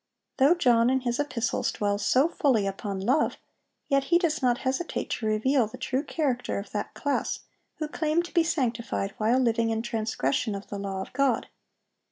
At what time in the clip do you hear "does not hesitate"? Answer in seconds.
4.17-5.11